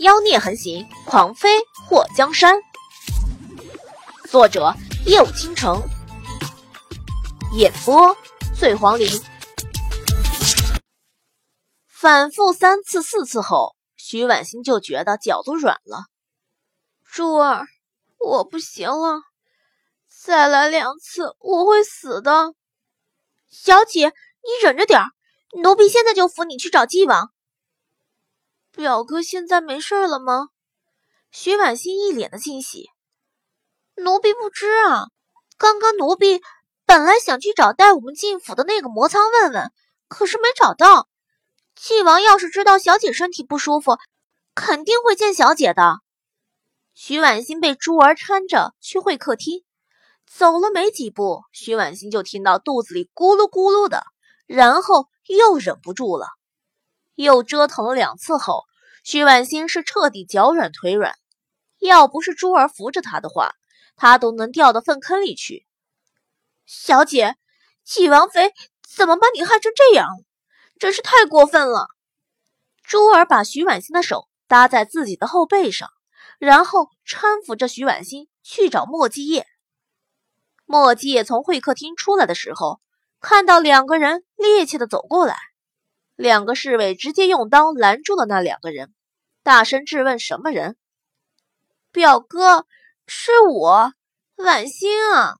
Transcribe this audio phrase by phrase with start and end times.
[0.00, 1.50] 妖孽横行，狂妃
[1.86, 2.58] 祸江山。
[4.30, 5.82] 作者：夜舞倾城，
[7.52, 8.16] 演播：
[8.58, 9.06] 醉黄林。
[11.86, 16.06] 反复三次、四次后，徐婉欣就觉得脚都软了。
[17.04, 17.66] 珠儿，
[18.18, 19.20] 我不行了，
[20.08, 22.54] 再来两次我会死的。
[23.50, 25.10] 小姐，你忍着点儿，
[25.62, 27.30] 奴婢现在就扶你去找纪王。
[28.72, 30.48] 表哥现在没事了吗？
[31.32, 32.88] 徐婉欣一脸的惊喜。
[33.96, 35.08] 奴婢不知啊，
[35.58, 36.40] 刚刚奴婢
[36.86, 39.72] 本来想去找带我们进府的那个魔苍问问，
[40.08, 41.08] 可是没找到。
[41.74, 43.98] 纪王要是知道小姐身体不舒服，
[44.54, 45.98] 肯定会见小姐的。
[46.94, 49.64] 徐婉欣被珠儿搀着去会客厅，
[50.26, 54.04] 走了没几步，徐婉欣就听到肚子里咕噜咕噜的，
[54.46, 56.26] 然后又忍不住了，
[57.22, 58.64] 又折腾了两次后。
[59.02, 61.14] 徐婉欣是彻底脚软腿软，
[61.78, 63.52] 要不是珠儿扶着她的话，
[63.96, 65.66] 她都能掉到粪坑里去。
[66.66, 67.36] 小姐，
[67.82, 68.52] 纪王妃
[68.94, 70.06] 怎么把你害成这样？
[70.78, 71.88] 真是太过分了！
[72.82, 75.88] 珠儿把徐婉欣的手搭在自己的后背上，
[76.38, 79.46] 然后搀扶着徐婉欣去找莫继业。
[80.66, 82.80] 莫继业从会客厅出来的时候，
[83.20, 85.36] 看到两个人趔趄的走过来。
[86.20, 88.92] 两个侍卫直接用刀拦住了那两个人，
[89.42, 90.76] 大声质问：“什么人？”
[91.92, 92.66] 表哥，
[93.06, 93.94] 是我，
[94.36, 95.38] 婉欣啊！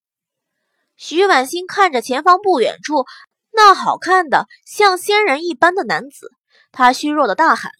[0.97, 3.05] 徐婉欣看着前方不远处
[3.51, 6.33] 那好看的像仙人一般的男子，
[6.73, 7.73] 他虚弱的大喊。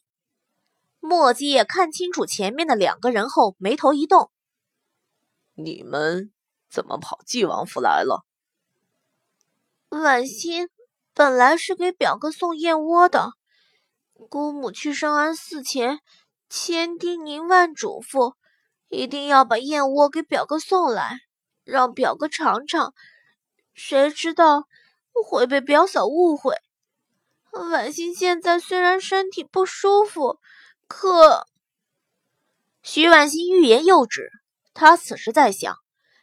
[0.99, 4.31] 墨迹也看清楚前面的两个人后，眉头一动
[5.57, 6.31] ：“你们
[6.69, 8.27] 怎么跑纪王府来了？”
[9.89, 10.69] 婉欣。
[11.13, 13.33] 本来是给表哥送燕窝的，
[14.29, 16.01] 姑母去圣安寺前
[16.49, 18.35] 千叮咛万嘱咐，
[18.89, 21.19] 一定要把燕窝给表哥送来，
[21.65, 22.95] 让表哥尝尝。
[23.75, 24.65] 谁知道
[25.27, 26.55] 会被表嫂误会。
[27.51, 30.39] 婉心现在虽然身体不舒服，
[30.87, 31.47] 可……
[32.83, 34.31] 徐婉心欲言又止。
[34.73, 35.77] 她此时在想：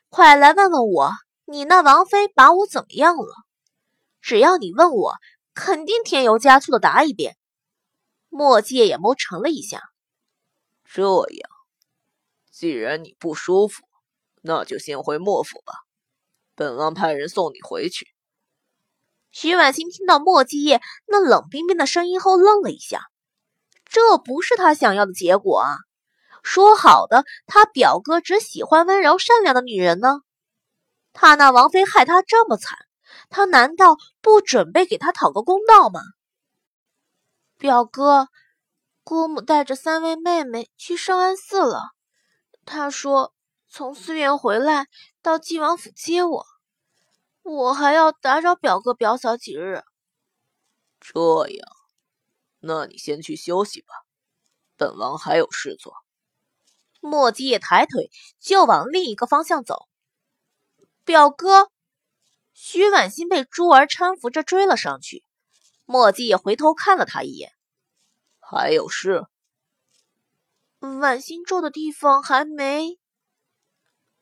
[0.09, 1.11] 快来问问我，
[1.45, 3.46] 你那王妃把我怎么样了？
[4.27, 5.13] 只要你问我，
[5.53, 7.37] 肯定添油加醋的答一遍。
[8.27, 9.81] 墨界眼眸沉了一下。
[10.83, 11.49] 这样，
[12.51, 13.85] 既然你不舒服，
[14.41, 15.73] 那就先回墨府吧。
[16.55, 18.09] 本王派人送你回去。
[19.31, 23.07] 徐婉清听到墨继业那冷冰冰的声音后，愣了一下。
[23.85, 25.77] 这不是他想要的结果啊！
[26.43, 30.19] 说好的，他表哥只喜欢温柔善良的女人呢。
[31.13, 32.77] 他那王妃害他这么惨。
[33.29, 36.01] 他难道不准备给他讨个公道吗？
[37.57, 38.27] 表哥，
[39.03, 41.91] 姑母带着三位妹妹去圣安寺了。
[42.65, 43.33] 他说
[43.67, 44.87] 从寺院回来
[45.21, 46.45] 到晋王府接我，
[47.43, 49.83] 我还要打扰表哥表嫂几日。
[50.99, 51.67] 这样，
[52.59, 53.87] 那你先去休息吧，
[54.75, 55.93] 本王还有事做。
[56.99, 59.87] 莫基也抬腿就往另一个方向走。
[61.05, 61.69] 表哥。
[62.59, 65.23] 徐婉欣被珠儿搀扶着追了上去，
[65.85, 67.51] 墨迹也回头看了他一眼。
[68.39, 69.27] 还有事？
[70.79, 72.97] 婉欣住的地方还没……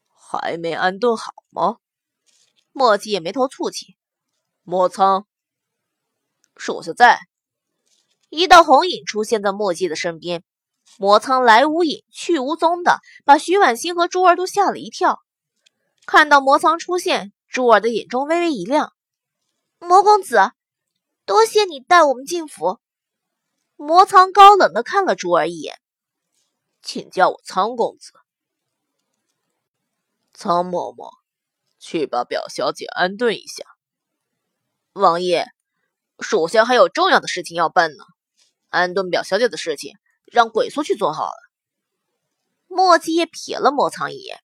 [0.09, 1.77] 还没安顿好吗？
[2.73, 3.95] 墨迹也眉头蹙起。
[4.63, 5.25] 墨苍，
[6.57, 7.21] 属下在。
[8.27, 10.43] 一道红影出现在墨迹的身边，
[10.97, 15.21] 魔苍来无影去无踪的，把徐婉欣和珠儿都吓了一跳。
[16.05, 17.31] 看到魔苍出现。
[17.55, 18.91] 珠儿的眼中微微一亮，
[19.79, 20.51] 魔公子，
[21.23, 22.81] 多谢你带我们进府。
[23.77, 25.79] 魔苍高冷的看了珠儿一眼，
[26.81, 28.11] 请叫我苍公子。
[30.33, 31.09] 苍嬷嬷，
[31.79, 33.63] 去把表小姐安顿一下。
[34.91, 35.47] 王爷，
[36.19, 38.03] 属下还有重要的事情要办呢。
[38.67, 39.93] 安顿表小姐的事情，
[40.25, 41.37] 让鬼宿去做好了。
[42.67, 44.43] 墨迹也瞥了魔苍一眼，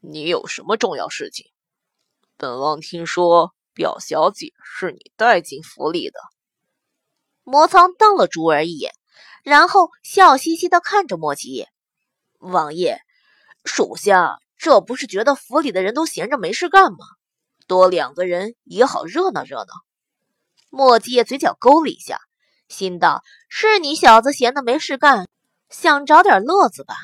[0.00, 1.50] 你有什么重要事情？
[2.40, 6.20] 本王听说表小姐是你带进府里的。
[7.42, 8.92] 魔苍瞪了珠儿一眼，
[9.42, 11.66] 然后笑嘻嘻的看着莫吉。
[12.38, 13.00] 王爷，
[13.64, 16.98] 属下这不是觉得府里的人都闲着没事干吗？
[17.66, 19.72] 多两个人也好热闹热闹。
[20.70, 22.20] 莫吉嘴角勾了一下，
[22.68, 25.28] 心道：是你小子闲的没事干，
[25.70, 26.94] 想找点乐子吧？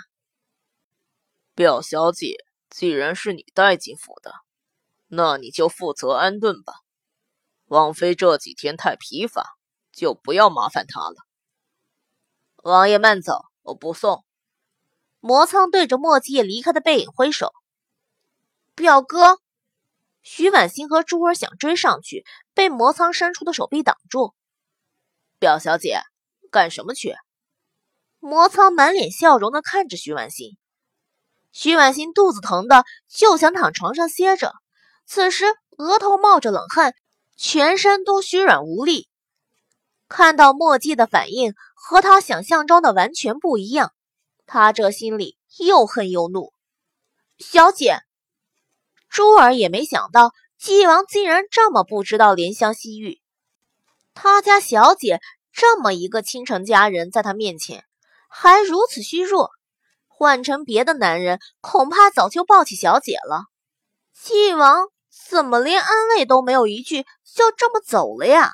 [1.56, 2.36] 表小姐
[2.70, 4.32] 既然是你带进府的。
[5.06, 6.74] 那你就负责安顿吧，
[7.66, 9.56] 王妃这几天太疲乏，
[9.92, 11.16] 就不要麻烦她了。
[12.62, 14.24] 王爷慢走，我不送。
[15.20, 17.52] 魔苍对着莫季离开的背影挥手。
[18.74, 19.38] 表哥，
[20.22, 22.24] 徐婉欣和珠儿想追上去，
[22.54, 24.34] 被魔苍伸出的手臂挡住。
[25.38, 26.00] 表小姐，
[26.50, 27.14] 干什么去？
[28.18, 30.56] 魔苍满脸笑容的看着徐婉欣。
[31.52, 34.54] 徐婉欣肚子疼的就想躺床上歇着，
[35.06, 35.44] 此时
[35.76, 36.94] 额头冒着冷汗，
[37.36, 39.08] 全身都虚软无力。
[40.08, 43.92] 看到墨迹的反应和他想象中的完全不一样，
[44.46, 46.52] 他这心里又恨又怒。
[47.38, 48.00] 小姐，
[49.08, 53.20] 珠儿也没想到纪王竟然这么不知道怜香惜玉。
[54.14, 55.20] 他家小姐
[55.52, 57.84] 这么一个倾城佳人，在他面前
[58.28, 59.50] 还如此虚弱，
[60.06, 63.44] 换成别的男人，恐怕早就抱起小姐了。
[64.12, 64.86] 纪王
[65.31, 68.50] 怎么连安慰都没有一句，就这么走了呀？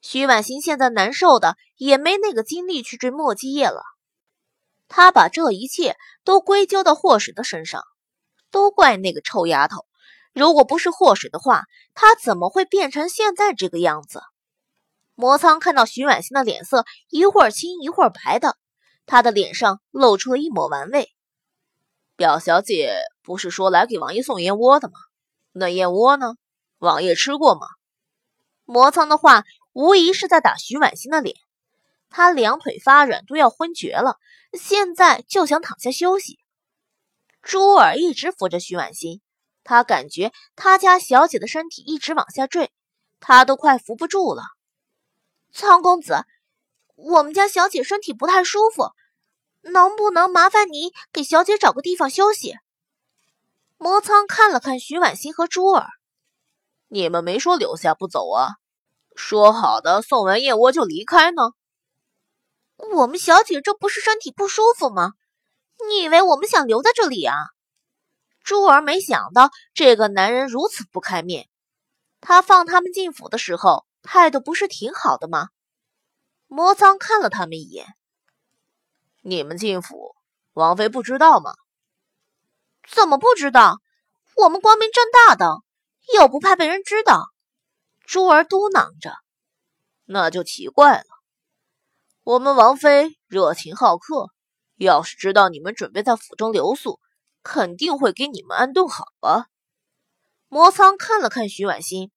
[0.00, 3.82] 徐婉欣现在难受的也没那个精力去追莫基业了，
[4.88, 7.82] 她把这一切都归咎到霍水的身上，
[8.50, 9.86] 都怪那个臭丫头。
[10.32, 11.64] 如果不是霍水的话，
[11.94, 14.22] 她怎么会变成现在这个样子？
[15.14, 18.56] 魔苍看到徐婉欣的脸色一会儿青一会儿白的，
[19.04, 21.08] 他的脸上露出了一抹玩味。
[22.14, 24.94] 表小姐不是说来给王爷送燕窝的吗？
[25.58, 26.36] 那燕窝呢？
[26.78, 27.66] 王爷吃过吗？
[28.64, 29.44] 魔苍的话。
[29.74, 31.36] 无疑是在打徐婉欣的脸，
[32.10, 34.16] 他两腿发软，都要昏厥了，
[34.52, 36.40] 现在就想躺下休息。
[37.42, 39.20] 珠儿一直扶着徐婉欣，
[39.62, 42.72] 他感觉他家小姐的身体一直往下坠，
[43.20, 44.42] 他都快扶不住了。
[45.52, 46.24] 苍公子，
[46.96, 48.90] 我们家小姐身体不太舒服，
[49.60, 52.56] 能不能麻烦你给小姐找个地方休息？
[53.78, 55.86] 魔苍看了看徐婉欣和珠儿，
[56.88, 58.56] 你们没说留下不走啊？
[59.14, 61.42] 说好的送完燕窝就离开呢？
[62.92, 65.12] 我们小姐这不是身体不舒服吗？
[65.88, 67.34] 你以为我们想留在这里啊？
[68.42, 71.48] 珠儿没想到这个男人如此不开面。
[72.20, 75.50] 他放他们进府的时候态度不是挺好的吗？
[76.48, 77.86] 魔苍看了他们一眼。
[79.22, 80.16] 你们进府，
[80.52, 81.54] 王妃不知道吗？
[82.90, 83.78] 怎么不知道？
[84.36, 85.62] 我们光明正大的，
[86.14, 87.26] 又不怕被人知道。
[88.04, 89.12] 珠儿嘟囔着
[90.06, 91.04] ：“那就奇怪了。
[92.22, 94.30] 我们王妃热情好客，
[94.76, 97.00] 要是知道你们准备在府中留宿，
[97.42, 99.46] 肯定会给你们安顿好啊？”
[100.48, 102.10] 魔苍看了看徐婉欣，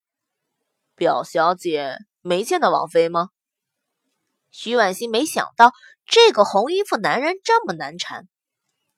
[0.95, 3.29] 表小姐没见到王妃吗？
[4.51, 5.73] 徐婉欣没想到
[6.05, 8.27] 这个红衣服男人这么难缠，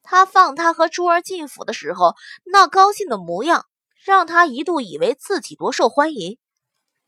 [0.03, 3.65] 他放他和珠儿进府的时候，那高兴的模样，
[4.03, 6.37] 让他一度以为自己多受欢迎。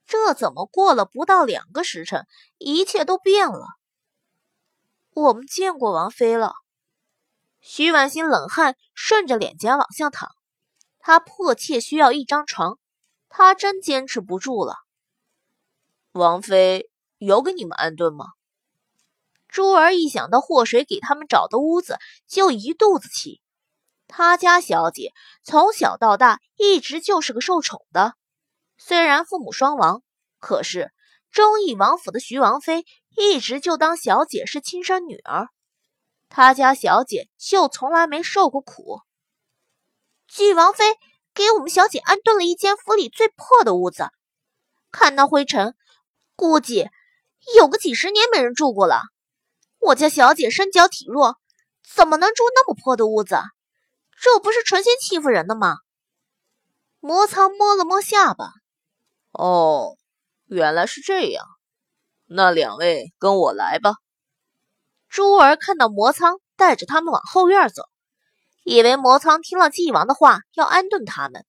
[0.07, 2.25] 这怎么过了不到两个时辰，
[2.57, 3.67] 一切都变了？
[5.13, 6.53] 我们见过王妃了。
[7.59, 10.29] 徐婉欣冷汗顺着脸颊往下淌，
[10.99, 12.77] 她迫切需要一张床，
[13.27, 14.75] 她真坚持不住了。
[16.11, 18.25] 王妃有给你们安顿吗？
[19.55, 21.97] 珠儿一想到祸水给他们找的屋子，
[22.27, 23.39] 就一肚子气。
[24.05, 25.13] 他家小姐
[25.45, 28.15] 从小到大一直就是个受宠的。
[28.77, 30.03] 虽然父母双亡，
[30.41, 30.91] 可是
[31.31, 32.83] 忠义王府的徐王妃
[33.15, 35.47] 一直就当小姐是亲生女儿，
[36.27, 38.99] 他家小姐就从来没受过苦。
[40.27, 40.83] 纪王妃
[41.33, 44.09] 给我们小姐安顿了一间府里最破的屋子，
[44.91, 45.75] 看那灰尘，
[46.35, 46.89] 估计
[47.55, 48.99] 有个几十年没人住过了。
[49.85, 51.35] 我家小姐身娇体弱，
[51.95, 53.37] 怎么能住那么破的屋子？
[54.19, 55.77] 这不是存心欺负人的吗？
[56.99, 58.49] 魔苍摸了摸下巴。
[59.31, 59.95] 哦，
[60.45, 61.45] 原来是这样。
[62.25, 63.93] 那两位跟我来吧。
[65.07, 67.83] 珠儿看到魔苍带着他们往后院走，
[68.63, 71.45] 以为魔苍听了纪王的话要安顿他们，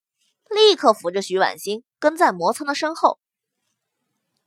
[0.51, 3.19] 立刻扶着徐婉欣跟在魔苍的身后。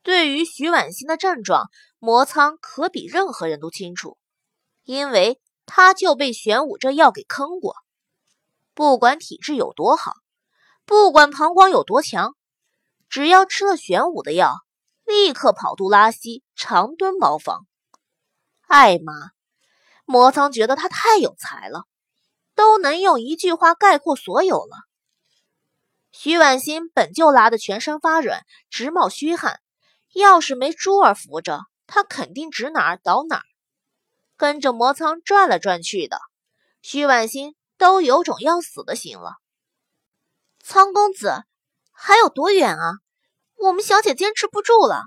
[0.01, 4.17] 对于徐婉欣的症状，魔苍可比任何人都清楚，
[4.83, 7.75] 因为他就被玄武这药给坑过。
[8.73, 10.13] 不管体质有多好，
[10.85, 12.35] 不管膀胱有多强。
[13.09, 14.53] 只要吃了玄武的药，
[15.03, 17.65] 立刻跑肚拉稀，长蹲茅房。
[18.67, 19.13] 艾妈，
[20.05, 21.85] 魔苍觉得他太有才了，
[22.55, 24.77] 都能用一句话概括所有了。
[26.11, 29.59] 徐婉欣本就拉得全身发软，直冒虚汗，
[30.13, 33.43] 要是没珠儿扶着，她肯定指哪儿倒哪儿，
[34.37, 36.19] 跟着魔苍转来转去的。
[36.81, 39.37] 徐婉欣都有种要死的心了。
[40.63, 41.43] 苍公子。
[42.01, 42.93] 还有多远啊？
[43.57, 45.03] 我们小姐坚持不住了。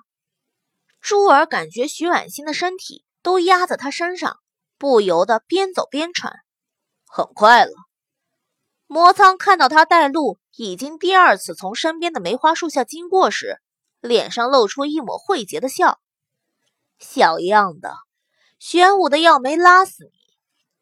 [1.01, 4.39] 珠儿感觉徐婉欣的身体都压在她身上，
[4.77, 6.41] 不由得边走边喘。
[7.07, 7.73] 很快了。
[8.87, 13.62] 魔苍看到他带路已经第二次从身边的梅花树下经过时，
[14.03, 16.01] 脸上露出一抹诙谐的笑。
[16.99, 17.97] 小样的，
[18.59, 20.21] 玄武的药没拉死你，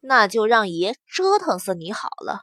[0.01, 2.43] 那就让爷折腾死你好了。